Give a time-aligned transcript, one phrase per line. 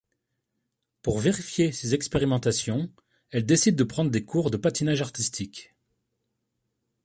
[1.03, 2.91] Pour vérifier ses expérimentations,
[3.29, 5.75] elle décide de prendre des cours de patinage artistique.